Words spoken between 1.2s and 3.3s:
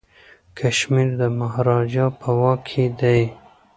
د مهاراجا په واک کي دی.